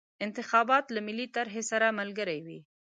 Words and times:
انتخابات 0.25 0.85
له 0.95 0.99
ملي 1.07 1.25
طرحې 1.35 1.61
سره 1.71 1.95
ملګري 1.99 2.39
وي. 2.45 2.59